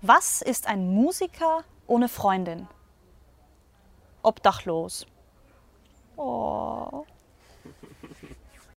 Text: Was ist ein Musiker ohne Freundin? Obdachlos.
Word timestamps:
Was 0.00 0.42
ist 0.42 0.68
ein 0.68 0.94
Musiker 0.94 1.64
ohne 1.88 2.08
Freundin? 2.08 2.68
Obdachlos. 4.22 5.06